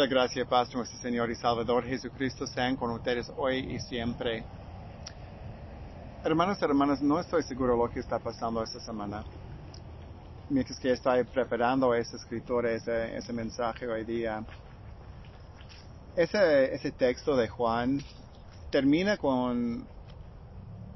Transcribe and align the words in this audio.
La 0.00 0.06
gracia 0.06 0.40
y 0.40 0.44
paz 0.46 0.70
de 0.70 0.76
nuestro 0.76 0.98
Señor 0.98 1.30
y 1.30 1.34
Salvador 1.34 1.84
Jesucristo 1.84 2.46
sean 2.46 2.74
con 2.74 2.90
ustedes 2.90 3.30
hoy 3.36 3.58
y 3.58 3.78
siempre. 3.80 4.42
Hermanos 6.24 6.56
y 6.58 6.64
hermanas, 6.64 7.02
no 7.02 7.20
estoy 7.20 7.42
seguro 7.42 7.76
lo 7.76 7.90
que 7.90 8.00
está 8.00 8.18
pasando 8.18 8.62
esta 8.62 8.80
semana. 8.80 9.22
Mientras 10.48 10.78
que 10.78 10.92
estoy 10.92 11.24
preparando 11.24 11.92
ese 11.92 12.16
escritor, 12.16 12.64
ese, 12.64 13.14
ese 13.14 13.30
mensaje 13.34 13.86
hoy 13.86 14.04
día, 14.04 14.42
ese, 16.16 16.74
ese 16.74 16.92
texto 16.92 17.36
de 17.36 17.48
Juan 17.48 18.00
termina 18.70 19.18
con 19.18 19.86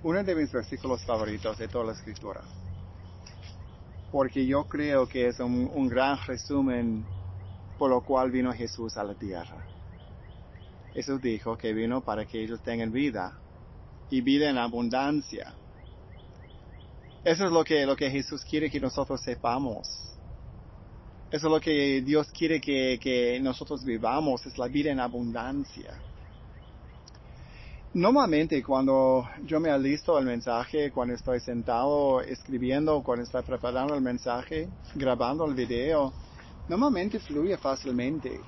uno 0.03 0.25
de 0.25 0.35
mis 0.35 0.51
versículos 0.51 1.05
favoritos 1.05 1.59
de 1.59 1.69
toda 1.69 1.85
la 1.85 1.93
escritura. 1.93 2.41
Porque 4.11 4.47
yo 4.47 4.65
creo 4.65 5.07
que 5.07 5.29
es 5.29 5.39
un, 5.41 5.71
un 5.75 5.89
gran 5.89 6.17
resumen 6.27 7.05
por 7.79 7.91
lo 7.91 8.03
cual 8.03 8.31
vino 8.31 8.53
Jesús 8.53 8.97
a 8.97 9.05
la 9.05 9.15
tierra. 9.15 9.67
Jesús 10.93 11.21
dijo 11.21 11.57
que 11.59 11.73
vino 11.73 12.03
para 12.03 12.25
que 12.25 12.43
ellos 12.43 12.63
tengan 12.63 12.93
vida 12.93 13.39
y 14.11 14.21
vida 14.21 14.49
en 14.49 14.59
abundancia. 14.59 15.55
Eso 17.25 17.47
es 17.47 17.51
lo 17.51 17.65
que, 17.65 17.85
lo 17.87 17.97
que 17.97 18.11
Jesús 18.11 18.45
quiere 18.45 18.71
que 18.71 18.81
nosotros 18.81 19.21
sepamos. 19.21 19.89
Eso 21.31 21.47
es 21.49 21.53
lo 21.53 21.61
que 21.61 22.01
Dios 22.03 22.31
quiere 22.31 22.61
que, 22.61 22.99
que 23.03 23.41
nosotros 23.41 23.85
vivamos, 23.85 24.47
es 24.47 24.57
la 24.57 24.69
vida 24.69 24.93
en 24.93 25.01
abundancia. 25.01 25.99
Normalmente 27.95 28.63
cuando 28.63 29.29
yo 29.45 29.61
me 29.61 29.71
alisto 29.71 30.19
el 30.19 30.27
mensaje, 30.27 30.91
cuando 30.91 31.15
estoy 31.15 31.41
sentado 31.41 32.21
escribiendo, 32.21 33.03
cuando 33.03 33.25
estoy 33.25 33.43
preparando 33.43 33.95
el 33.95 34.01
mensaje, 34.01 34.69
grabando 34.95 35.45
el 35.45 35.55
video, 35.55 36.13
normalmente 36.69 37.19
fluye 37.19 37.57
fácilmente. 37.57 38.41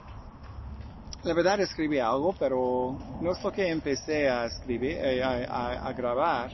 La 1.24 1.34
verdad 1.34 1.60
escribí 1.60 1.98
algo, 1.98 2.34
pero 2.38 2.96
no 3.20 3.32
es 3.32 3.42
lo 3.42 3.50
que 3.50 3.68
empecé 3.68 4.28
a 4.28 4.46
escribir, 4.46 4.96
eh, 5.00 5.22
a, 5.22 5.92
grabar. 5.92 6.50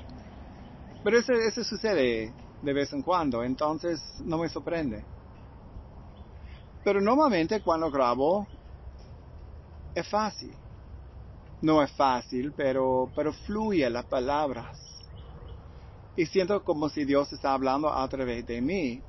Pero 1.05 1.18
eso, 1.18 1.33
eso 1.33 1.62
sucede 1.64 2.33
de 2.62 2.72
vez 2.72 2.92
en 2.92 3.02
cuando, 3.02 3.42
entonces 3.44 4.00
no 4.24 4.38
me 4.38 4.48
sorprende. 4.48 5.05
Pero 6.84 7.00
normalmente 7.00 7.60
cuando 7.60 7.90
grabo 7.90 8.46
es 9.94 10.08
fácil 10.08 10.56
no 11.62 11.80
es 11.80 11.92
fácil, 11.92 12.52
pero, 12.56 13.10
pero 13.14 13.33
fluye 13.33 13.88
las 13.88 14.05
palabras. 14.05 14.77
Y 16.16 16.27
siento 16.27 16.62
como 16.62 16.88
si 16.88 17.05
Dios 17.05 17.33
está 17.33 17.55
hablando 17.55 17.90
a 17.90 18.06
través 18.08 18.44
de 18.46 18.60
mí. 18.60 19.00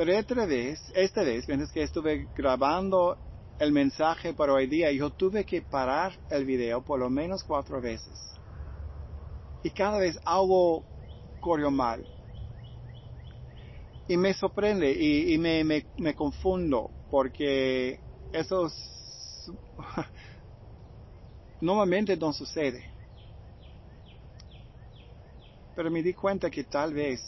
Pero 0.00 0.14
esta 0.14 0.46
vez, 0.46 0.80
esta 0.94 1.22
vez, 1.22 1.46
mientras 1.46 1.70
que 1.70 1.82
estuve 1.82 2.26
grabando 2.34 3.18
el 3.58 3.70
mensaje 3.70 4.32
para 4.32 4.54
hoy 4.54 4.66
día, 4.66 4.90
yo 4.92 5.10
tuve 5.10 5.44
que 5.44 5.60
parar 5.60 6.18
el 6.30 6.46
video 6.46 6.82
por 6.82 6.98
lo 6.98 7.10
menos 7.10 7.44
cuatro 7.44 7.82
veces. 7.82 8.18
Y 9.62 9.68
cada 9.68 9.98
vez 9.98 10.18
algo 10.24 10.86
corrió 11.42 11.70
mal. 11.70 12.02
Y 14.08 14.16
me 14.16 14.32
sorprende 14.32 14.90
y, 14.90 15.34
y 15.34 15.36
me, 15.36 15.64
me, 15.64 15.84
me 15.98 16.14
confundo 16.14 16.90
porque 17.10 18.00
esos 18.32 18.72
Normalmente 21.60 22.16
no 22.16 22.32
sucede. 22.32 22.86
Pero 25.76 25.90
me 25.90 26.02
di 26.02 26.14
cuenta 26.14 26.50
que 26.50 26.64
tal 26.64 26.94
vez 26.94 27.20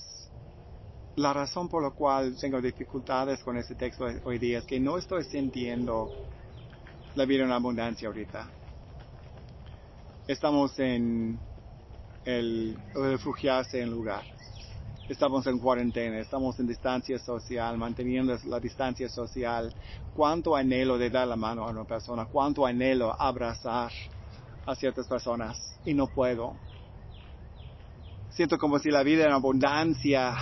la 1.16 1.32
razón 1.32 1.68
por 1.68 1.82
la 1.82 1.90
cual 1.90 2.36
tengo 2.40 2.60
dificultades 2.60 3.42
con 3.42 3.56
este 3.58 3.74
texto 3.74 4.06
hoy 4.24 4.38
día 4.38 4.58
es 4.58 4.64
que 4.64 4.80
no 4.80 4.96
estoy 4.96 5.24
sintiendo 5.24 6.10
la 7.14 7.26
vida 7.26 7.44
en 7.44 7.52
abundancia 7.52 8.08
ahorita. 8.08 8.48
Estamos 10.26 10.78
en 10.78 11.38
el, 12.24 12.78
refugiarse 12.94 13.82
en 13.82 13.90
lugar. 13.90 14.22
Estamos 15.08 15.46
en 15.46 15.58
cuarentena, 15.58 16.20
estamos 16.20 16.58
en 16.60 16.66
distancia 16.66 17.18
social, 17.18 17.76
manteniendo 17.76 18.38
la 18.46 18.60
distancia 18.60 19.08
social. 19.08 19.74
Cuánto 20.16 20.56
anhelo 20.56 20.96
de 20.96 21.10
dar 21.10 21.28
la 21.28 21.36
mano 21.36 21.64
a 21.66 21.70
una 21.70 21.84
persona, 21.84 22.24
cuánto 22.24 22.64
anhelo 22.64 23.14
abrazar 23.20 23.92
a 24.64 24.74
ciertas 24.74 25.06
personas 25.06 25.78
y 25.84 25.92
no 25.92 26.06
puedo. 26.06 26.54
Siento 28.30 28.56
como 28.56 28.78
si 28.78 28.90
la 28.90 29.02
vida 29.02 29.26
en 29.26 29.32
abundancia 29.32 30.34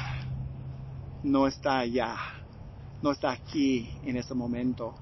no 1.22 1.47
está 1.47 1.78
allá, 1.78 2.16
no 3.03 3.12
está 3.12 3.31
aquí 3.31 3.91
en 4.04 4.16
ese 4.16 4.34
momento. 4.34 4.94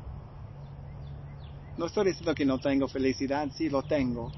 No 1.77 1.87
estoy 1.87 2.07
diciendo 2.07 2.35
que 2.35 2.45
no 2.45 2.59
tengo 2.59 2.89
felicidad, 2.89 3.49
sí 3.55 3.69
lo 3.69 3.83
tengo. 3.83 4.33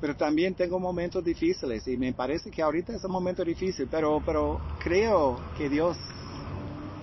Pero 0.00 0.14
también 0.14 0.54
tengo 0.54 0.78
momentos 0.78 1.24
difíciles 1.24 1.86
y 1.88 1.96
me 1.96 2.12
parece 2.12 2.50
que 2.50 2.62
ahorita 2.62 2.94
es 2.94 3.02
un 3.02 3.10
momento 3.10 3.44
difícil, 3.44 3.88
pero, 3.90 4.22
pero 4.24 4.60
creo 4.78 5.40
que 5.56 5.68
Dios 5.68 5.96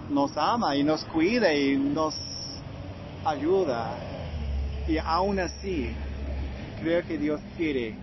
nos 0.09 0.35
ama 0.37 0.77
y 0.77 0.83
nos 0.83 1.03
cuida 1.05 1.53
y 1.53 1.75
nos 1.75 2.16
ayuda 3.25 3.97
y 4.87 4.97
aún 4.97 5.39
así, 5.39 5.89
creo 6.81 7.05
que 7.05 7.17
Dios 7.17 7.41
quiere 7.57 7.95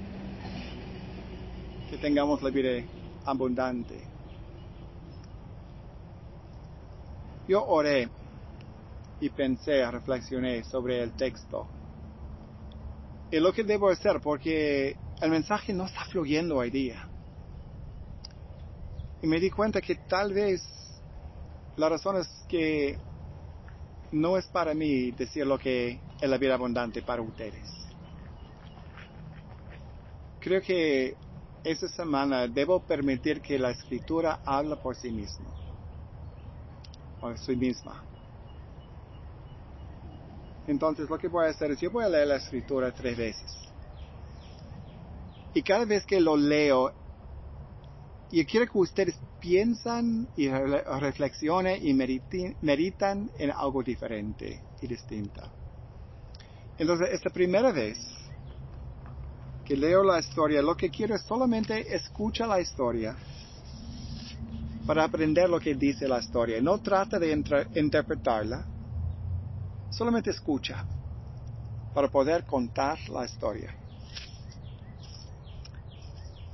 que 1.88 1.96
tengamos 1.98 2.42
la 2.42 2.50
vida 2.50 2.82
abundante. 3.24 4.11
Yo 7.48 7.64
oré 7.66 8.08
y 9.20 9.28
pensé, 9.30 9.88
reflexioné 9.90 10.64
sobre 10.64 11.02
el 11.02 11.12
texto. 11.12 11.66
Y 13.30 13.40
lo 13.40 13.52
que 13.52 13.64
debo 13.64 13.88
hacer, 13.88 14.20
porque 14.20 14.96
el 15.20 15.30
mensaje 15.30 15.72
no 15.72 15.86
está 15.86 16.04
fluyendo 16.04 16.56
hoy 16.56 16.70
día. 16.70 17.08
Y 19.22 19.26
me 19.26 19.38
di 19.38 19.50
cuenta 19.50 19.80
que 19.80 19.94
tal 19.94 20.32
vez 20.32 20.62
la 21.76 21.88
razón 21.88 22.16
es 22.16 22.28
que 22.48 22.98
no 24.10 24.36
es 24.36 24.46
para 24.46 24.74
mí 24.74 25.10
decir 25.12 25.46
lo 25.46 25.58
que 25.58 26.00
es 26.20 26.28
la 26.28 26.38
vida 26.38 26.54
abundante 26.54 27.02
para 27.02 27.22
ustedes. 27.22 27.64
Creo 30.40 30.60
que 30.60 31.16
esta 31.64 31.88
semana 31.88 32.48
debo 32.48 32.80
permitir 32.80 33.40
que 33.40 33.58
la 33.58 33.70
escritura 33.70 34.40
hable 34.44 34.76
por 34.76 34.96
sí 34.96 35.10
misma, 35.10 35.52
por 37.22 37.38
sí 37.38 37.54
misma. 37.54 38.02
Entonces 40.66 41.08
lo 41.08 41.16
que 41.18 41.28
voy 41.28 41.46
a 41.46 41.50
hacer 41.50 41.70
es, 41.70 41.80
yo 41.80 41.88
voy 41.92 42.04
a 42.04 42.08
leer 42.08 42.26
la 42.26 42.36
escritura 42.36 42.90
tres 42.90 43.16
veces. 43.16 43.54
Y 45.54 45.62
cada 45.62 45.84
vez 45.84 46.04
que 46.04 46.20
lo 46.20 46.36
leo, 46.36 46.92
yo 48.28 48.42
quiero 48.44 48.66
que 48.66 48.78
ustedes 48.78 49.16
piensan 49.38 50.28
y 50.34 50.48
reflexionen 50.48 51.86
y 51.86 51.94
meditan 51.94 53.30
en 53.38 53.50
algo 53.52 53.84
diferente 53.84 54.60
y 54.80 54.88
distinto. 54.88 55.42
Entonces, 56.76 57.10
esta 57.12 57.30
primera 57.30 57.70
vez 57.70 57.98
que 59.64 59.76
leo 59.76 60.02
la 60.02 60.18
historia, 60.18 60.60
lo 60.60 60.76
que 60.76 60.90
quiero 60.90 61.14
es 61.14 61.22
solamente 61.22 61.94
escucha 61.94 62.48
la 62.48 62.60
historia 62.60 63.16
para 64.86 65.04
aprender 65.04 65.48
lo 65.48 65.60
que 65.60 65.74
dice 65.74 66.08
la 66.08 66.18
historia. 66.18 66.60
No 66.60 66.78
trata 66.78 67.18
de 67.18 67.32
interpretarla, 67.74 68.66
solamente 69.90 70.30
escucha 70.30 70.84
para 71.92 72.08
poder 72.08 72.44
contar 72.44 72.98
la 73.10 73.24
historia. 73.24 73.74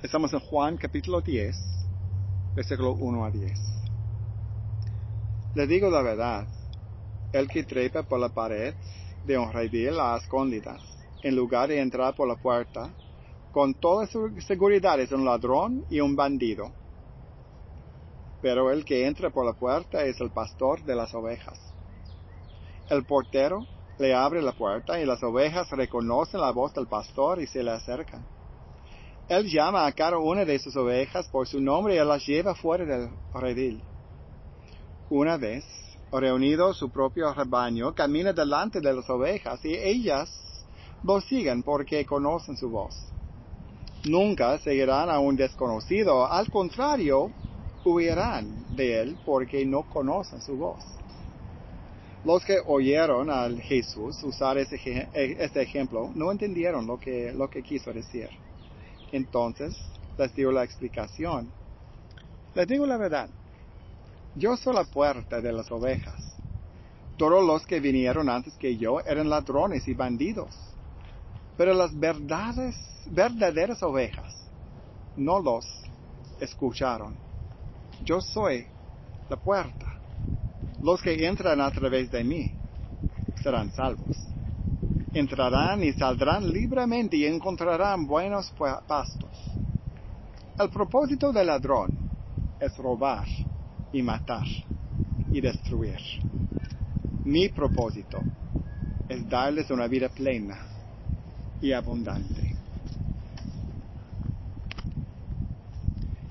Estamos 0.02 0.32
en 0.32 0.40
Juan 0.40 0.76
capítulo 0.76 1.20
10, 1.20 1.56
versículo 2.54 2.92
1 2.92 3.24
a 3.24 3.30
10. 3.30 3.58
Le 5.54 5.66
digo 5.66 5.90
la 5.90 6.02
verdad, 6.02 6.46
el 7.32 7.48
que 7.48 7.64
trepa 7.64 8.02
por 8.02 8.20
la 8.20 8.28
pared 8.28 8.74
de 9.24 9.36
un 9.36 9.52
redil 9.52 9.98
a 9.98 10.16
escondidas, 10.16 10.80
en 11.22 11.34
lugar 11.34 11.68
de 11.68 11.80
entrar 11.80 12.14
por 12.14 12.28
la 12.28 12.36
puerta, 12.36 12.94
con 13.50 13.74
toda 13.74 14.06
seguridad 14.46 15.00
es 15.00 15.10
un 15.10 15.24
ladrón 15.24 15.84
y 15.90 16.00
un 16.00 16.14
bandido. 16.14 16.72
Pero 18.40 18.70
el 18.70 18.84
que 18.84 19.06
entra 19.06 19.30
por 19.30 19.44
la 19.44 19.54
puerta 19.54 20.04
es 20.04 20.20
el 20.20 20.30
pastor 20.30 20.82
de 20.84 20.94
las 20.94 21.14
ovejas. 21.14 21.58
El 22.88 23.04
portero 23.04 23.66
le 23.98 24.14
abre 24.14 24.40
la 24.40 24.52
puerta 24.52 25.00
y 25.00 25.04
las 25.04 25.22
ovejas 25.22 25.70
reconocen 25.70 26.40
la 26.40 26.52
voz 26.52 26.72
del 26.72 26.86
pastor 26.86 27.40
y 27.40 27.46
se 27.46 27.62
le 27.62 27.72
acercan. 27.72 28.24
Él 29.28 29.46
llama 29.50 29.84
a 29.84 29.92
cada 29.92 30.18
una 30.18 30.44
de 30.44 30.58
sus 30.58 30.74
ovejas 30.76 31.28
por 31.28 31.46
su 31.46 31.60
nombre 31.60 31.96
y 31.96 31.98
las 31.98 32.24
lleva 32.26 32.54
fuera 32.54 32.84
del 32.84 33.10
redil. 33.34 33.82
Una 35.10 35.36
vez 35.36 35.64
reunido 36.10 36.72
su 36.72 36.90
propio 36.90 37.34
rebaño, 37.34 37.94
camina 37.94 38.32
delante 38.32 38.80
de 38.80 38.92
las 38.92 39.10
ovejas 39.10 39.62
y 39.64 39.74
ellas 39.74 40.30
lo 41.02 41.20
siguen 41.20 41.62
porque 41.62 42.06
conocen 42.06 42.56
su 42.56 42.70
voz. 42.70 42.94
Nunca 44.04 44.58
seguirán 44.58 45.10
a 45.10 45.18
un 45.18 45.36
desconocido, 45.36 46.26
al 46.26 46.50
contrario, 46.50 47.30
huirán 47.92 48.76
de 48.76 49.00
él 49.00 49.18
porque 49.24 49.64
no 49.64 49.88
conocen 49.88 50.40
su 50.40 50.56
voz. 50.56 50.84
Los 52.24 52.44
que 52.44 52.58
oyeron 52.66 53.30
al 53.30 53.60
Jesús 53.60 54.22
usar 54.22 54.58
ese, 54.58 55.08
este 55.14 55.62
ejemplo 55.62 56.10
no 56.14 56.32
entendieron 56.32 56.86
lo 56.86 56.98
que, 56.98 57.32
lo 57.32 57.48
que 57.48 57.62
quiso 57.62 57.92
decir. 57.92 58.28
Entonces 59.12 59.76
les 60.18 60.34
dio 60.34 60.50
la 60.50 60.64
explicación. 60.64 61.50
Les 62.54 62.66
digo 62.66 62.86
la 62.86 62.96
verdad. 62.96 63.30
Yo 64.34 64.56
soy 64.56 64.74
la 64.74 64.84
puerta 64.84 65.40
de 65.40 65.52
las 65.52 65.70
ovejas. 65.70 66.36
Todos 67.16 67.44
los 67.44 67.66
que 67.66 67.80
vinieron 67.80 68.28
antes 68.28 68.54
que 68.54 68.76
yo 68.76 69.00
eran 69.00 69.28
ladrones 69.28 69.86
y 69.88 69.94
bandidos. 69.94 70.54
Pero 71.56 71.74
las 71.74 71.98
verdades, 71.98 72.76
verdaderas 73.10 73.82
ovejas 73.82 74.34
no 75.16 75.40
los 75.40 75.66
escucharon. 76.40 77.27
Yo 78.04 78.20
soy 78.20 78.66
la 79.28 79.36
puerta. 79.36 79.86
Los 80.82 81.02
que 81.02 81.26
entran 81.26 81.60
a 81.60 81.70
través 81.70 82.10
de 82.10 82.24
mí 82.24 82.50
serán 83.42 83.70
salvos. 83.72 84.16
Entrarán 85.12 85.82
y 85.82 85.92
saldrán 85.92 86.50
libremente 86.52 87.16
y 87.16 87.26
encontrarán 87.26 88.06
buenos 88.06 88.52
pastos. 88.86 89.30
El 90.58 90.70
propósito 90.70 91.32
del 91.32 91.46
ladrón 91.46 91.88
es 92.60 92.76
robar 92.76 93.26
y 93.92 94.02
matar 94.02 94.46
y 95.32 95.40
destruir. 95.40 96.00
Mi 97.24 97.48
propósito 97.48 98.20
es 99.08 99.28
darles 99.28 99.70
una 99.70 99.86
vida 99.86 100.08
plena 100.08 100.58
y 101.60 101.72
abundante. 101.72 102.47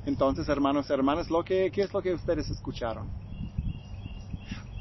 Entonces, 0.07 0.47
hermanos 0.47 0.89
y 0.89 0.93
hermanas, 0.93 1.29
lo 1.29 1.43
que, 1.43 1.69
¿qué 1.69 1.81
es 1.81 1.93
lo 1.93 2.01
que 2.01 2.13
ustedes 2.13 2.49
escucharon? 2.49 3.11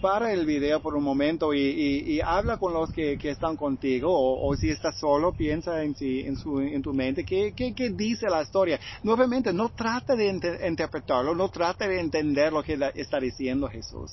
para 0.00 0.30
el 0.30 0.44
video 0.44 0.80
por 0.80 0.94
un 0.94 1.02
momento 1.02 1.52
y, 1.54 2.20
habla 2.20 2.58
con 2.58 2.72
los 2.72 2.92
que, 2.92 3.18
están 3.22 3.56
contigo 3.56 4.08
o, 4.12 4.54
si 4.54 4.70
estás 4.70 4.96
solo, 4.98 5.32
piensa 5.32 5.82
en, 5.82 5.96
en, 5.98 6.36
su, 6.36 6.60
en 6.60 6.80
tu 6.82 6.92
mente 6.92 7.24
¿qué, 7.24 7.54
qué, 7.56 7.90
dice 7.90 8.26
la 8.28 8.42
historia. 8.42 8.78
Nuevamente, 9.02 9.52
no 9.52 9.70
trata 9.70 10.14
de 10.14 10.28
interpretarlo, 10.28 11.34
no 11.34 11.48
trata 11.48 11.88
de 11.88 11.98
entender 11.98 12.52
lo 12.52 12.62
que 12.62 12.78
está 12.94 13.18
diciendo 13.18 13.68
Jesús, 13.68 14.12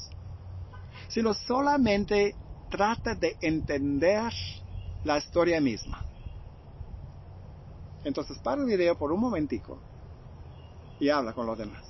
sino 1.10 1.34
solamente 1.34 2.34
trata 2.72 3.14
de 3.14 3.36
entender 3.42 4.32
la 5.04 5.18
historia 5.20 5.62
misma. 5.62 6.04
Entonces, 8.04 8.40
para 8.40 8.62
el 8.62 8.68
video 8.68 8.98
por 8.98 9.12
un 9.12 9.20
momentico 9.20 9.80
y 11.00 11.10
habla 11.10 11.34
con 11.34 11.46
los 11.46 11.58
demás. 11.58 11.84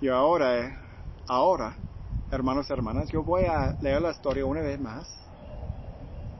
Y 0.00 0.08
ahora, 0.08 0.58
eh, 0.58 0.78
ahora, 1.26 1.76
hermanos 2.30 2.70
y 2.70 2.72
hermanas, 2.72 3.10
yo 3.10 3.22
voy 3.22 3.44
a 3.44 3.76
leer 3.80 4.00
la 4.00 4.12
historia 4.12 4.46
una 4.46 4.62
vez 4.62 4.80
más. 4.80 5.06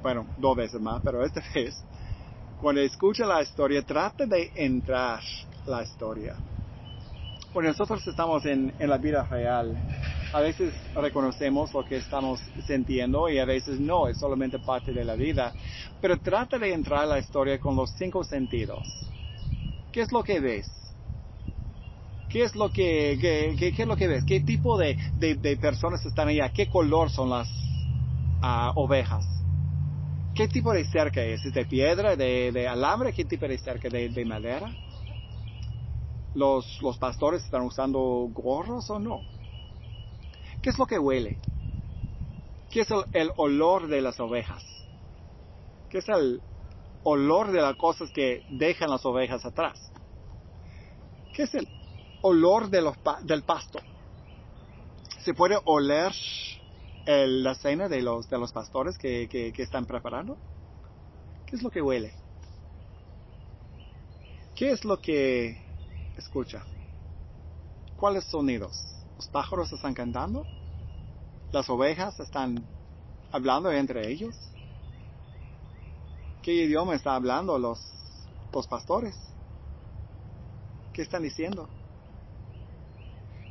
Bueno, 0.02 0.26
dos 0.36 0.56
veces 0.56 0.80
más, 0.80 1.02
pero 1.04 1.22
esta 1.24 1.42
vez, 1.54 1.84
cuando 2.58 2.80
escucha 2.80 3.26
la 3.26 3.42
historia, 3.42 3.82
trate 3.82 4.26
de 4.26 4.50
entrar 4.54 5.22
la 5.66 5.82
historia. 5.82 6.36
Cuando 7.52 7.70
nosotros 7.70 8.06
estamos 8.06 8.46
en, 8.46 8.72
en 8.78 8.88
la 8.88 8.96
vida 8.96 9.24
real, 9.24 9.76
a 10.32 10.40
veces 10.40 10.72
reconocemos 10.94 11.72
lo 11.74 11.84
que 11.84 11.96
estamos 11.96 12.40
sintiendo 12.66 13.28
y 13.28 13.38
a 13.38 13.44
veces 13.44 13.80
no, 13.80 14.08
es 14.08 14.18
solamente 14.18 14.58
parte 14.58 14.92
de 14.92 15.04
la 15.04 15.16
vida. 15.16 15.52
Pero 16.00 16.18
trata 16.18 16.58
de 16.58 16.72
entrar 16.72 17.08
la 17.08 17.18
historia 17.18 17.58
con 17.58 17.74
los 17.74 17.90
cinco 17.92 18.22
sentidos. 18.22 18.80
¿Qué 19.92 20.02
es 20.02 20.12
lo 20.12 20.22
que 20.22 20.38
ves? 20.38 20.68
¿Qué 22.28 22.44
es 22.44 22.54
lo 22.54 22.70
que, 22.70 23.18
qué, 23.20 23.74
es 23.76 23.88
lo 23.88 23.96
que 23.96 24.06
ves? 24.06 24.24
¿Qué 24.24 24.40
tipo 24.40 24.78
de, 24.78 24.96
personas 25.60 26.04
están 26.06 26.28
allá? 26.28 26.48
¿Qué 26.50 26.68
color 26.68 27.10
son 27.10 27.30
las 27.30 27.48
ah, 28.40 28.72
ovejas? 28.76 29.26
¿Qué 30.32 30.46
tipo 30.46 30.72
de 30.72 30.84
cerca 30.84 31.22
es? 31.24 31.44
¿Es 31.44 31.52
de 31.52 31.64
piedra, 31.64 32.14
de, 32.14 32.68
alambre? 32.68 33.12
¿Qué 33.12 33.24
tipo 33.24 33.48
de 33.48 33.58
cerca? 33.58 33.88
¿De, 33.88 34.24
madera? 34.24 34.72
¿Los, 36.36 36.80
¿Los 36.80 36.98
pastores 36.98 37.42
están 37.42 37.62
usando 37.62 38.28
gorros 38.32 38.88
o 38.90 39.00
no? 39.00 39.22
¿Qué 40.62 40.70
es 40.70 40.78
lo 40.78 40.86
que 40.86 40.98
huele? 40.98 41.38
¿Qué 42.70 42.80
es 42.80 42.90
el, 42.90 43.04
el 43.12 43.32
olor 43.36 43.88
de 43.88 44.00
las 44.00 44.20
ovejas? 44.20 44.64
¿Qué 45.88 45.98
es 45.98 46.08
el 46.08 46.40
olor 47.02 47.50
de 47.50 47.60
las 47.60 47.76
cosas 47.76 48.10
que 48.10 48.44
dejan 48.48 48.90
las 48.90 49.04
ovejas 49.04 49.44
atrás? 49.44 49.90
¿Qué 51.32 51.44
es 51.44 51.54
el 51.54 51.68
olor 52.22 52.68
del 52.70 53.42
pasto. 53.42 53.80
Se 55.20 55.34
puede 55.34 55.58
oler 55.64 56.12
la 57.06 57.54
cena 57.54 57.88
de 57.88 58.02
los, 58.02 58.28
de 58.28 58.38
los 58.38 58.52
pastores 58.52 58.96
que, 58.98 59.28
que, 59.28 59.62
están 59.62 59.84
preparando. 59.84 60.36
¿Qué 61.46 61.56
es 61.56 61.62
lo 61.62 61.70
que 61.70 61.82
huele? 61.82 62.12
¿Qué 64.54 64.70
es 64.70 64.84
lo 64.84 65.00
que 65.00 65.58
escucha? 66.16 66.64
¿Cuáles 67.96 68.24
sonidos? 68.24 68.99
¿Los 69.20 69.28
pájaros 69.28 69.70
están 69.70 69.92
cantando? 69.92 70.46
¿Las 71.52 71.68
ovejas 71.68 72.18
están 72.20 72.64
hablando 73.30 73.70
entre 73.70 74.10
ellos? 74.10 74.34
¿Qué 76.42 76.54
idioma 76.54 76.94
están 76.94 77.16
hablando 77.16 77.58
los, 77.58 77.78
los 78.50 78.66
pastores? 78.66 79.14
¿Qué 80.94 81.02
están 81.02 81.22
diciendo? 81.22 81.68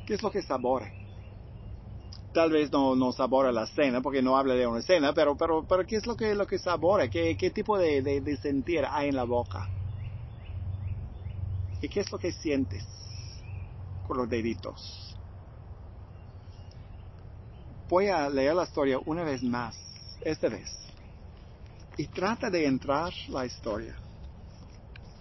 ¿Qué 0.08 0.14
es 0.14 0.22
lo 0.24 0.32
que 0.32 0.42
sabora? 0.42 0.90
Tal 2.34 2.50
vez 2.50 2.72
no, 2.72 2.96
no 2.96 3.12
sabora 3.12 3.52
la 3.52 3.68
cena, 3.68 4.00
porque 4.00 4.22
no 4.22 4.36
habla 4.36 4.54
de 4.54 4.66
una 4.66 4.82
cena, 4.82 5.12
pero, 5.12 5.36
pero, 5.36 5.64
pero 5.68 5.86
¿qué 5.86 5.94
es 5.98 6.04
lo 6.04 6.16
que, 6.16 6.34
lo 6.34 6.48
que 6.48 6.58
sabora? 6.58 7.08
¿Qué, 7.08 7.36
qué 7.36 7.50
tipo 7.50 7.78
de, 7.78 8.02
de, 8.02 8.36
sentir 8.38 8.84
hay 8.90 9.10
en 9.10 9.14
la 9.14 9.22
boca? 9.22 9.68
¿Y 11.80 11.88
qué 11.88 12.00
es 12.00 12.10
lo 12.10 12.18
que 12.18 12.32
sientes 12.32 12.84
con 14.08 14.16
los 14.16 14.28
deditos? 14.28 15.09
Voy 17.90 18.06
a 18.06 18.30
leer 18.30 18.54
la 18.54 18.62
historia 18.62 19.00
una 19.04 19.24
vez 19.24 19.42
más, 19.42 19.76
esta 20.20 20.48
vez. 20.48 20.70
Y 21.96 22.06
trata 22.06 22.48
de 22.48 22.64
entrar 22.64 23.12
la 23.26 23.44
historia 23.44 23.96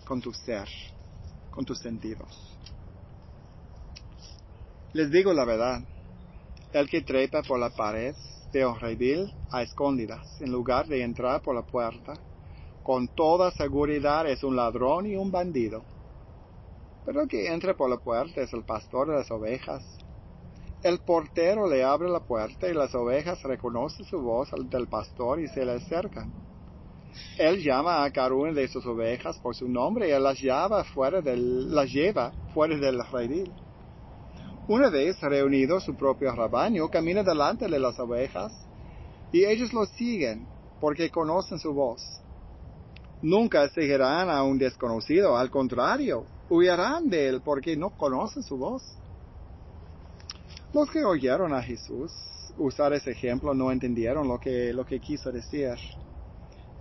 con 0.06 0.22
tu 0.22 0.32
ser, 0.32 0.70
con 1.50 1.66
tus 1.66 1.80
sentidos. 1.80 2.56
Les 4.94 5.10
digo 5.10 5.34
la 5.34 5.46
verdad, 5.46 5.82
el 6.72 6.88
que 6.88 7.02
trepa 7.02 7.42
por 7.42 7.58
la 7.58 7.72
pared 7.72 8.14
de 8.54 8.72
redil 8.80 9.34
a 9.50 9.64
escondidas, 9.64 10.40
en 10.40 10.52
lugar 10.52 10.86
de 10.86 11.02
entrar 11.02 11.42
por 11.42 11.56
la 11.56 11.64
puerta, 11.64 12.14
con 12.84 13.08
toda 13.08 13.50
seguridad 13.50 14.30
es 14.30 14.44
un 14.44 14.56
ladrón 14.56 15.08
y 15.08 15.16
un 15.16 15.32
bandido. 15.32 15.84
Pero 17.04 17.24
el 17.24 17.28
que 17.28 17.52
entra 17.52 17.76
por 17.76 17.90
la 17.90 17.98
puerta 17.98 18.42
es 18.42 18.54
el 18.54 18.64
pastor 18.64 19.08
de 19.10 19.16
las 19.16 19.32
ovejas. 19.32 19.84
El 20.82 21.00
portero 21.00 21.70
le 21.70 21.84
abre 21.84 22.08
la 22.08 22.22
puerta 22.22 22.70
y 22.70 22.74
las 22.74 22.96
ovejas 22.96 23.44
reconocen 23.44 24.06
su 24.06 24.22
voz 24.22 24.50
del 24.70 24.88
pastor 24.88 25.42
y 25.42 25.50
se 25.50 25.66
le 25.66 25.74
acercan. 25.74 26.32
Él 27.38 27.62
llama 27.62 28.06
a 28.06 28.12
cada 28.12 28.34
una 28.34 28.54
de 28.54 28.68
sus 28.70 28.86
ovejas 28.86 29.38
por 29.40 29.56
su 29.56 29.68
nombre 29.68 30.08
y 30.08 30.18
las 30.22 30.40
lleva 30.40 30.86
fuera 30.86 31.22
del, 31.22 31.76
las 31.76 31.90
fuera 32.54 32.78
del 32.78 33.02
redil. 33.12 33.52
Una 34.70 34.90
vez 34.90 35.20
reunido 35.20 35.82
su 35.82 35.96
propio 35.96 36.34
rebaño, 36.34 36.88
camina 36.90 37.24
delante 37.24 37.68
de 37.68 37.80
las 37.80 38.00
ovejas 38.00 38.54
y 39.34 39.44
ellos 39.44 39.74
lo 39.74 39.86
siguen 39.86 40.48
porque 40.80 41.10
conocen 41.10 41.60
su 41.60 41.74
voz. 41.74 42.02
Nunca 43.22 43.68
seguirán 43.70 44.30
a 44.30 44.44
un 44.44 44.58
desconocido, 44.58 45.36
al 45.36 45.50
contrario, 45.50 46.24
huirán 46.50 47.10
de 47.10 47.28
él 47.28 47.42
porque 47.44 47.76
no 47.76 47.90
conocen 47.90 48.44
su 48.44 48.58
voz. 48.58 48.82
Los 50.72 50.92
que 50.92 51.04
oyeron 51.04 51.54
a 51.54 51.64
Jesús 51.64 52.12
usar 52.58 52.94
ese 52.94 53.12
ejemplo 53.12 53.54
no 53.54 53.72
entendieron 53.72 54.28
lo 54.28 54.40
que, 54.40 54.72
lo 54.74 54.86
que 54.86 55.00
quiso 55.00 55.32
decir. 55.32 55.76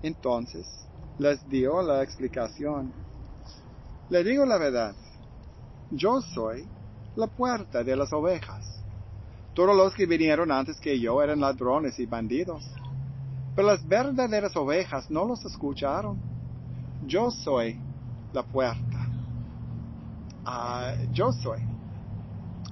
Entonces 0.02 0.66
les 1.18 1.48
dio 1.48 1.82
la 1.82 2.02
explicación. 2.02 2.92
Le 4.10 4.22
digo 4.24 4.44
la 4.44 4.58
verdad, 4.58 4.94
yo 5.90 6.20
soy 6.20 6.66
la 7.16 7.26
puerta 7.26 7.82
de 7.82 7.96
las 7.96 8.12
ovejas. 8.12 8.64
Todos 9.54 9.74
los 9.74 9.94
que 9.94 10.06
vinieron 10.06 10.52
antes 10.52 10.78
que 10.78 11.00
yo 11.00 11.22
eran 11.22 11.40
ladrones 11.40 11.98
y 11.98 12.06
bandidos. 12.06 12.64
Pero 13.56 13.68
las 13.68 13.86
verdaderas 13.86 14.54
ovejas 14.54 15.10
no 15.10 15.24
los 15.24 15.44
escucharon. 15.44 16.18
Yo 17.06 17.30
soy 17.30 17.76
la 18.32 18.42
puerta. 18.42 19.08
Ah, 20.44 20.94
yo 21.12 21.32
soy 21.32 21.60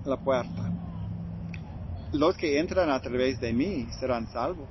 la 0.04 0.16
puerta. 0.16 0.75
Los 2.12 2.36
que 2.36 2.58
entran 2.58 2.90
a 2.90 3.00
través 3.00 3.40
de 3.40 3.52
mí 3.52 3.88
serán 3.98 4.26
salvos. 4.28 4.68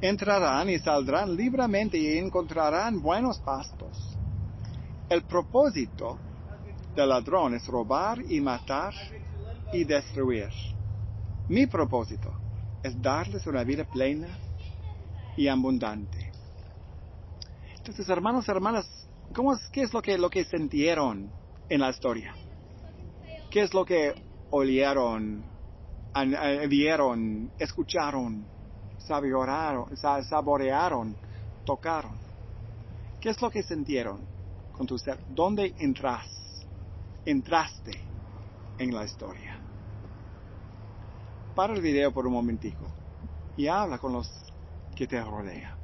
Entrarán 0.00 0.70
y 0.70 0.78
saldrán 0.78 1.34
libremente 1.34 1.98
y 1.98 2.18
encontrarán 2.18 3.00
buenos 3.00 3.38
pastos. 3.40 4.16
El 5.08 5.22
propósito 5.22 6.18
del 6.94 7.08
ladrón 7.08 7.54
es 7.54 7.66
robar 7.66 8.18
y 8.28 8.40
matar 8.40 8.94
y 9.72 9.84
destruir. 9.84 10.50
Mi 11.48 11.66
propósito 11.66 12.32
es 12.82 13.00
darles 13.00 13.46
una 13.46 13.64
vida 13.64 13.84
plena 13.84 14.28
y 15.36 15.48
abundante. 15.48 16.32
Entonces, 17.76 18.08
hermanos, 18.08 18.48
hermanas, 18.48 18.86
¿cómo 19.34 19.54
es, 19.54 19.60
¿qué 19.70 19.82
es 19.82 19.92
lo 19.92 20.02
que, 20.02 20.18
lo 20.18 20.28
que 20.28 20.44
sintieron 20.44 21.30
en 21.68 21.80
la 21.80 21.90
historia? 21.90 22.34
¿Qué 23.50 23.62
es 23.62 23.72
lo 23.72 23.84
que 23.84 24.14
olieron, 24.50 25.44
vieron, 26.68 27.50
escucharon, 27.58 28.46
saborearon, 28.98 31.16
tocaron? 31.64 32.16
¿Qué 33.20 33.30
es 33.30 33.42
lo 33.42 33.50
que 33.50 33.62
sintieron 33.62 34.20
con 34.72 34.86
tu 34.86 34.98
ser? 34.98 35.18
¿Dónde 35.28 35.74
entras? 35.78 36.26
Entraste 37.24 38.00
en 38.78 38.94
la 38.94 39.04
historia. 39.04 39.58
Para 41.54 41.74
el 41.74 41.80
video 41.80 42.12
por 42.12 42.26
un 42.26 42.34
momentico 42.34 42.86
y 43.56 43.66
habla 43.66 43.98
con 43.98 44.12
los 44.12 44.30
que 44.94 45.06
te 45.06 45.22
rodean. 45.22 45.74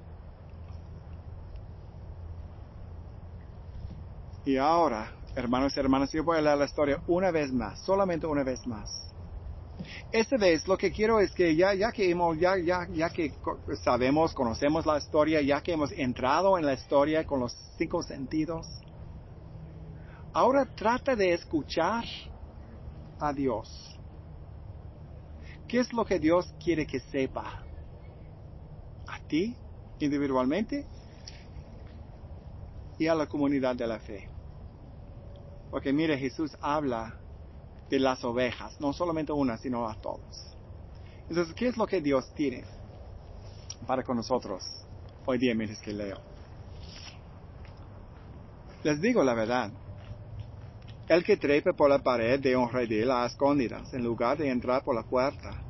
Y 4.44 4.56
ahora, 4.56 5.12
hermanos 5.36 5.76
y 5.76 5.80
hermanas, 5.80 6.10
yo 6.10 6.24
voy 6.24 6.38
a 6.38 6.40
leer 6.40 6.58
la 6.58 6.64
historia 6.64 7.00
una 7.06 7.30
vez 7.30 7.52
más, 7.52 7.78
solamente 7.80 8.26
una 8.26 8.42
vez 8.42 8.66
más. 8.66 9.11
Esta 10.10 10.36
vez 10.36 10.66
lo 10.68 10.76
que 10.76 10.92
quiero 10.92 11.20
es 11.20 11.32
que 11.32 11.56
ya, 11.56 11.74
ya 11.74 11.90
que 11.90 12.10
hemos, 12.10 12.38
ya, 12.38 12.56
ya, 12.58 12.86
ya 12.90 13.10
que 13.10 13.32
sabemos, 13.82 14.34
conocemos 14.34 14.84
la 14.86 14.98
historia, 14.98 15.40
ya 15.40 15.60
que 15.62 15.72
hemos 15.72 15.90
entrado 15.92 16.58
en 16.58 16.66
la 16.66 16.74
historia 16.74 17.24
con 17.24 17.40
los 17.40 17.52
cinco 17.76 18.02
sentidos, 18.02 18.66
ahora 20.32 20.66
trata 20.76 21.16
de 21.16 21.32
escuchar 21.32 22.04
a 23.18 23.32
Dios. 23.32 23.68
¿Qué 25.66 25.80
es 25.80 25.92
lo 25.92 26.04
que 26.04 26.18
Dios 26.18 26.52
quiere 26.62 26.86
que 26.86 27.00
sepa? 27.00 27.64
¿A 29.06 29.18
ti 29.26 29.56
individualmente? 30.00 30.86
Y 32.98 33.06
a 33.06 33.14
la 33.14 33.26
comunidad 33.26 33.74
de 33.74 33.86
la 33.86 33.98
fe. 33.98 34.28
Porque 35.70 35.92
mire, 35.92 36.18
Jesús 36.18 36.54
habla 36.60 37.21
de 37.92 38.00
las 38.00 38.24
ovejas, 38.24 38.80
no 38.80 38.94
solamente 38.94 39.32
una, 39.32 39.58
sino 39.58 39.86
a 39.86 39.94
todos. 40.00 40.56
Entonces, 41.28 41.54
¿qué 41.54 41.68
es 41.68 41.76
lo 41.76 41.86
que 41.86 42.00
Dios 42.00 42.32
tiene 42.34 42.64
para 43.86 44.02
con 44.02 44.16
nosotros 44.16 44.64
hoy 45.26 45.36
día 45.36 45.54
mientras 45.54 45.78
que 45.82 45.92
leo? 45.92 46.16
Les 48.82 48.98
digo 48.98 49.22
la 49.22 49.34
verdad. 49.34 49.70
El 51.06 51.22
que 51.22 51.36
trepe 51.36 51.74
por 51.74 51.90
la 51.90 51.98
pared 51.98 52.40
de 52.40 52.56
un 52.56 52.70
redil 52.70 53.10
a 53.10 53.26
escondidas, 53.26 53.92
en 53.92 54.02
lugar 54.02 54.38
de 54.38 54.48
entrar 54.48 54.82
por 54.82 54.94
la 54.94 55.02
puerta, 55.02 55.62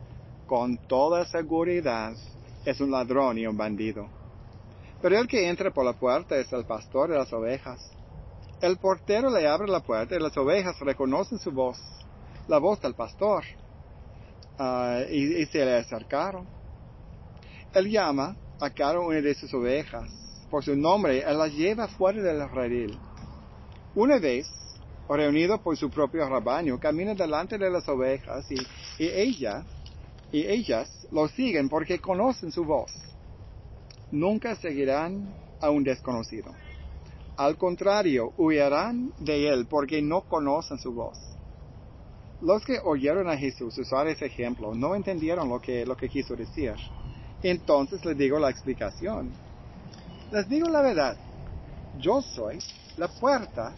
con 0.47 0.77
toda 0.87 1.25
seguridad, 1.25 2.13
es 2.65 2.81
un 2.81 2.93
ladrón 2.93 3.37
y 3.37 3.49
un 3.49 3.57
bandido. 3.57 4.07
Pero 5.01 5.19
el 5.19 5.27
que 5.27 5.49
entra 5.49 5.73
por 5.73 5.85
la 5.85 5.95
puerta 5.95 6.37
es 6.37 6.53
el 6.53 6.67
pastor 6.67 7.11
de 7.11 7.19
las 7.19 7.33
ovejas. 7.33 7.91
El 8.61 8.77
portero 8.77 9.29
le 9.29 9.49
abre 9.49 9.67
la 9.67 9.81
puerta 9.81 10.15
y 10.15 10.21
las 10.21 10.37
ovejas 10.37 10.79
reconocen 10.79 11.41
su 11.41 11.51
voz 11.51 11.81
la 12.49 12.59
voz 12.59 12.81
del 12.81 12.95
pastor 12.95 13.45
ah, 14.59 15.01
y, 15.11 15.45
se 15.47 15.65
le 15.65 15.77
acercaron. 15.77 16.47
Él 17.75 17.91
llama 17.91 18.37
a 18.61 18.71
cada 18.71 19.01
una 19.01 19.21
de 19.21 19.35
sus 19.35 19.53
ovejas 19.55 20.11
por 20.51 20.63
su 20.63 20.77
nombre, 20.77 21.23
él 21.27 21.39
las 21.39 21.53
lleva 21.53 21.89
fuera 21.89 22.23
del 22.23 22.49
redil. 22.51 22.99
Una 23.95 24.19
vez, 24.19 24.47
reunido 25.09 25.63
por 25.63 25.77
su 25.77 25.89
propio 25.91 26.29
rebaño, 26.29 26.79
camina 26.79 27.15
delante 27.15 27.57
de 27.57 27.71
las 27.71 27.89
ovejas 27.89 28.47
y, 28.51 28.57
y 29.03 29.37
y 30.33 30.47
ellas 30.47 31.07
lo 31.11 31.29
siguen 31.29 31.69
porque 31.69 31.99
conocen 31.99 32.51
su 32.53 32.65
voz. 32.65 32.91
Nunca 34.11 34.57
seguirán 34.57 35.35
a 35.61 35.71
un 35.71 35.85
desconocido. 35.85 36.53
Al 37.37 37.57
contrario, 37.57 38.33
huirán 38.37 39.13
de 39.19 39.49
él 39.49 39.67
porque 39.67 40.03
no 40.03 40.23
conocen 40.23 40.79
su 40.79 40.93
voz. 40.93 41.19
Los 42.43 42.65
que 42.65 42.81
oyeron 42.83 43.31
a 43.31 43.37
Jesús 43.37 43.79
usar 43.79 44.09
ese 44.09 44.27
ejemplo 44.27 44.75
no 44.75 44.97
entendieron 44.97 45.49
lo 45.49 45.61
que, 45.61 45.87
lo 45.87 45.97
que 45.97 46.09
quiso 46.09 46.35
decir. 46.35 46.75
Entonces 47.41 48.05
les 48.05 48.19
digo 48.19 48.37
la 48.41 48.51
explicación. 48.51 49.31
Les 50.33 50.49
digo 50.49 50.69
la 50.69 50.83
verdad. 50.83 51.17
Yo 52.01 52.21
soy 52.21 52.59
la 52.97 53.07
puerta 53.07 53.73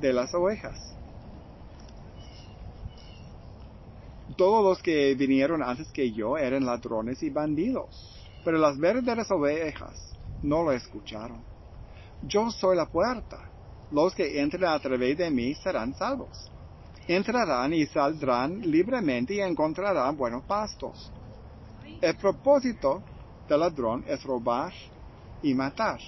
de 0.00 0.14
las 0.14 0.32
ovejas. 0.32 0.78
Todos 4.34 4.64
los 4.64 4.82
que 4.82 5.14
vinieron 5.14 5.62
antes 5.62 5.88
que 5.88 6.10
yo 6.10 6.38
eran 6.38 6.64
ladrones 6.64 7.22
y 7.22 7.28
bandidos, 7.28 8.16
pero 8.46 8.56
las 8.56 8.78
verdaderas 8.78 9.30
ovejas 9.30 10.14
no 10.42 10.62
lo 10.62 10.72
escucharon. 10.72 11.44
Yo 12.22 12.50
soy 12.50 12.78
la 12.78 12.86
puerta. 12.86 13.50
Los 13.92 14.14
que 14.14 14.40
entren 14.40 14.64
a 14.64 14.78
través 14.78 15.18
de 15.18 15.30
mí 15.30 15.54
serán 15.54 15.92
salvos 15.94 16.50
entrarán 17.14 17.72
y 17.72 17.86
saldrán 17.86 18.60
libremente 18.60 19.34
y 19.34 19.40
encontrarán 19.40 20.16
buenos 20.16 20.44
pastos. 20.44 21.10
El 22.00 22.16
propósito 22.16 23.02
del 23.48 23.60
ladrón 23.60 24.04
es 24.06 24.22
robar 24.22 24.72
y 25.42 25.54
matar 25.54 26.00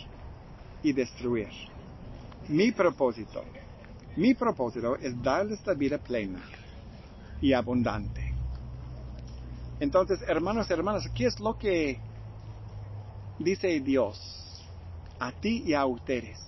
y 0.83 0.93
destruir. 0.93 1.49
Mi 2.49 2.73
propósito, 2.73 3.45
mi 4.17 4.35
propósito 4.35 4.97
es 4.97 5.21
darles 5.23 5.67
la 5.67 5.75
vida 5.75 5.99
plena 5.99 6.43
y 7.41 7.53
abundante. 7.53 8.33
Entonces, 9.81 10.21
hermanos 10.29 10.71
y 10.71 10.73
hermanas, 10.73 11.09
¿qué 11.15 11.27
es 11.27 11.41
lo 11.41 11.59
que 11.59 11.99
dice 13.39 13.81
Dios 13.81 14.65
a 15.19 15.33
ti 15.33 15.65
y 15.67 15.75
a 15.75 15.85
ustedes? 15.87 16.39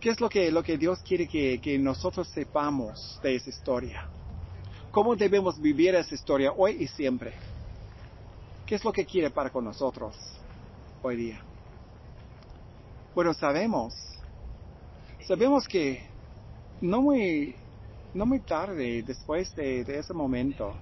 ¿Qué 0.00 0.10
es 0.10 0.20
lo 0.20 0.28
que, 0.28 0.52
lo 0.52 0.62
que 0.62 0.78
Dios 0.78 1.00
quiere 1.00 1.26
que, 1.26 1.60
que 1.60 1.76
nosotros 1.76 2.28
sepamos 2.28 3.18
de 3.20 3.34
esa 3.34 3.50
historia? 3.50 4.08
¿Cómo 4.92 5.16
debemos 5.16 5.60
vivir 5.60 5.94
esa 5.96 6.14
historia 6.14 6.52
hoy 6.52 6.76
y 6.78 6.86
siempre? 6.86 7.32
¿Qué 8.64 8.76
es 8.76 8.84
lo 8.84 8.92
que 8.92 9.04
quiere 9.04 9.30
para 9.30 9.50
con 9.50 9.64
nosotros 9.64 10.14
hoy 11.02 11.16
día? 11.16 11.40
Bueno, 13.12 13.34
sabemos, 13.34 13.92
sabemos 15.26 15.66
que 15.66 16.00
no 16.80 17.02
muy, 17.02 17.56
no 18.14 18.24
muy 18.24 18.38
tarde 18.38 19.02
después 19.02 19.52
de, 19.56 19.82
de 19.82 19.98
ese 19.98 20.14
momento, 20.14 20.74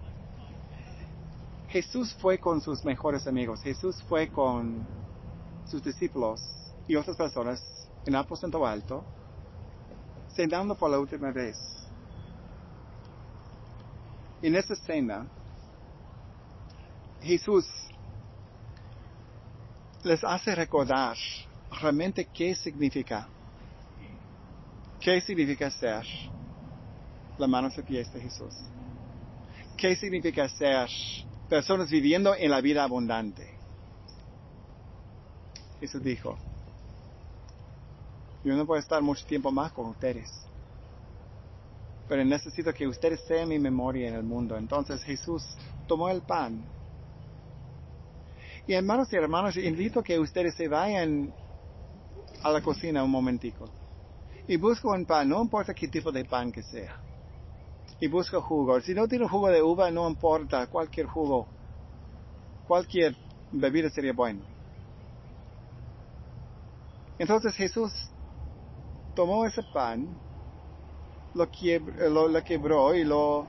Jesús 1.71 2.13
fue 2.21 2.39
con 2.39 2.61
sus 2.61 2.85
mejores 2.85 3.27
amigos, 3.27 3.63
Jesús 3.63 4.03
fue 4.03 4.29
con 4.29 4.87
sus 5.67 5.83
discípulos 5.83 6.43
y 6.87 6.97
otras 6.97 7.17
personas 7.17 7.63
en 8.07 8.15
aposento 8.15 8.65
alto, 8.65 9.05
cenando 10.35 10.75
por 10.77 10.91
la 10.91 10.99
última 10.99 11.33
vez. 11.33 11.59
En 14.43 14.55
esa 14.55 14.77
cena, 14.77 15.27
Jesús 17.21 17.67
les 20.05 20.23
hace 20.23 20.55
recordar 20.55 21.17
realmente 21.81 22.29
qué 22.33 22.55
significa, 22.55 23.29
qué 25.01 25.21
significa 25.21 25.69
ser 25.71 26.07
la 27.39 27.47
mano 27.49 27.71
y 27.77 27.83
pies 27.83 28.13
de 28.13 28.21
Jesús. 28.21 28.55
¿Qué 29.77 29.97
significa 29.97 30.49
ser 30.49 30.89
personas 31.49 31.91
viviendo 31.91 32.35
en 32.35 32.51
la 32.51 32.61
vida 32.61 32.85
abundante? 32.85 33.59
Jesús 35.81 36.03
dijo, 36.03 36.39
yo 38.47 38.55
no 38.55 38.65
puedo 38.65 38.79
estar 38.79 39.03
mucho 39.03 39.26
tiempo 39.26 39.50
más 39.50 39.73
con 39.73 39.87
ustedes. 39.87 40.31
Pero 42.09 42.25
necesito 42.25 42.73
que 42.73 42.87
ustedes 42.87 43.21
sean 43.23 43.49
mi 43.49 43.59
memoria 43.59 44.09
en 44.09 44.15
el 44.15 44.23
mundo. 44.23 44.57
Entonces 44.57 45.03
Jesús 45.03 45.43
tomó 45.88 46.09
el 46.09 46.23
pan. 46.23 46.65
Y 48.69 48.75
hermanos 48.75 49.12
y 49.12 49.17
hermanos, 49.17 49.57
invito 49.57 49.99
a 49.99 50.05
que 50.05 50.17
ustedes 50.21 50.55
se 50.55 50.69
vayan 50.69 51.35
a 52.45 52.53
la 52.53 52.61
cocina 52.61 53.03
un 53.03 53.11
momentico. 53.11 53.69
Y 54.47 54.57
busco 54.57 54.93
un 54.93 55.05
pan, 55.05 55.29
no 55.29 55.43
importa 55.43 55.75
qué 55.75 55.88
tipo 55.88 56.12
de 56.12 56.25
pan 56.25 56.53
que 56.53 56.62
sea. 56.62 56.97
Y 57.99 58.07
busco 58.07 58.41
jugo. 58.41 58.81
Si 58.81 58.95
no 58.95 59.09
tiene 59.09 59.29
jugo 59.29 59.49
de 59.49 59.61
uva, 59.61 59.91
no 59.91 60.09
importa, 60.09 60.69
cualquier 60.69 61.07
jugo. 61.07 61.49
Cualquier 62.69 63.17
bebida 63.50 63.91
sería 63.91 64.12
bueno. 64.12 64.45
Entonces 67.19 67.53
Jesús 67.57 67.93
tomó 69.17 69.47
ese 69.47 69.63
pan, 69.73 70.07
lo, 71.35 71.51
quebró 71.51 72.95
y 72.95 73.03
lo 73.03 73.47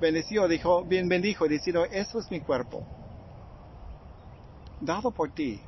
bendició, 0.00 0.48
dijo, 0.48 0.82
bien 0.82 1.08
bendijo, 1.08 1.46
diciendo, 1.46 1.84
eso 1.84 2.18
es 2.18 2.30
mi 2.30 2.40
cuerpo, 2.40 2.82
dado 4.80 5.12
por 5.12 5.30
ti. 5.30 5.60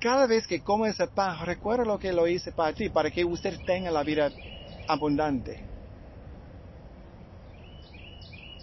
Cada 0.00 0.26
vez 0.26 0.46
que 0.46 0.62
come 0.62 0.88
ese 0.88 1.06
pan, 1.08 1.44
recuerda 1.44 1.84
lo 1.84 1.98
que 1.98 2.12
lo 2.12 2.26
hice 2.26 2.52
para 2.52 2.72
ti, 2.72 2.88
para 2.88 3.10
que 3.10 3.24
usted 3.24 3.58
tenga 3.66 3.90
la 3.90 4.02
vida 4.02 4.30
abundante. 4.88 5.60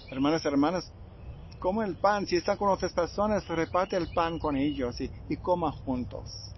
Hermanos, 0.10 0.46
hermanas, 0.46 0.92
come 1.60 1.86
el 1.86 1.96
pan. 1.96 2.26
Si 2.26 2.36
está 2.36 2.56
con 2.58 2.70
otras 2.70 2.94
personas, 2.94 3.48
reparte 3.48 3.96
el 3.96 4.08
pan 4.08 4.40
con 4.40 4.56
ellos 4.56 5.00
y, 5.02 5.12
y 5.30 5.38
coma 5.38 5.72
juntos. 5.72 6.53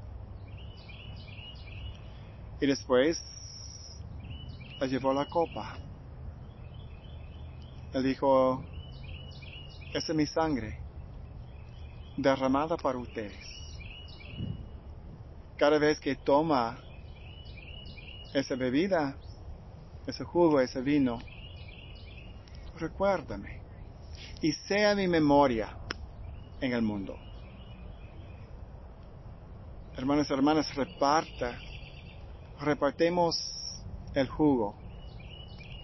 Y 2.66 2.68
después 2.68 3.22
le 4.80 4.88
llevó 4.88 5.14
la 5.14 5.28
copa. 5.28 5.78
Él 7.94 8.02
dijo, 8.02 8.66
esa 9.94 10.12
es 10.12 10.16
mi 10.18 10.26
sangre, 10.26 10.76
derramada 12.18 12.76
para 12.76 12.98
ustedes. 12.98 13.38
Cada 15.58 15.78
vez 15.78 16.00
que 16.00 16.16
toma 16.16 16.80
esa 18.34 18.56
bebida, 18.56 19.16
ese 20.08 20.24
jugo, 20.24 20.60
ese 20.60 20.82
vino, 20.82 21.20
recuérdame 22.80 23.62
y 24.42 24.52
sea 24.54 24.96
mi 24.96 25.08
memoria 25.08 25.78
en 26.60 26.74
el 26.74 26.82
mundo. 26.82 27.16
Hermanos 29.96 30.28
y 30.28 30.34
hermanas, 30.34 30.74
reparta, 30.74 31.62
repartemos 32.60 33.38
el 34.14 34.28
jugo, 34.28 34.76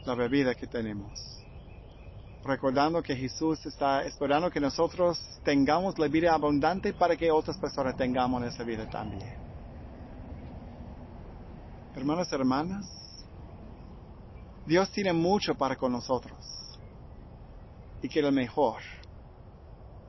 la 0.05 0.15
bebida 0.15 0.55
que 0.55 0.67
tenemos. 0.67 1.11
Recordando 2.43 3.03
que 3.03 3.15
Jesús 3.15 3.63
está 3.65 4.03
esperando 4.03 4.49
que 4.49 4.59
nosotros 4.59 5.19
tengamos 5.43 5.99
la 5.99 6.07
vida 6.07 6.33
abundante 6.33 6.93
para 6.93 7.15
que 7.15 7.29
otras 7.29 7.57
personas 7.57 7.95
tengamos 7.95 8.43
esa 8.43 8.63
vida 8.63 8.89
también. 8.89 9.35
Hermanos 11.95 12.29
y 12.31 12.35
hermanas, 12.35 12.85
Dios 14.65 14.89
tiene 14.91 15.13
mucho 15.13 15.55
para 15.55 15.75
con 15.75 15.91
nosotros 15.91 16.37
y 18.01 18.07
quiere 18.07 18.27
lo 18.27 18.31
mejor. 18.31 18.81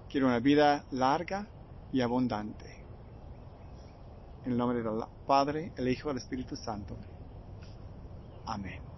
Quiere 0.09 0.27
una 0.27 0.39
vida 0.39 0.85
larga 0.91 1.47
y 1.93 2.01
abundante. 2.01 2.72
En 4.45 4.53
el 4.53 4.59
nombre 4.59 4.83
del 4.83 5.03
Padre, 5.25 5.73
el 5.77 5.89
Hijo 5.89 6.09
y 6.09 6.13
el 6.13 6.19
Espíritu 6.19 6.57
Santo. 6.57 6.97
Amén. 8.47 8.92